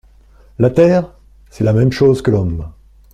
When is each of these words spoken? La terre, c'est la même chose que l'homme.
La 0.57 0.71
terre, 0.71 1.13
c'est 1.51 1.63
la 1.63 1.73
même 1.73 1.91
chose 1.91 2.23
que 2.23 2.31
l'homme. 2.31 2.71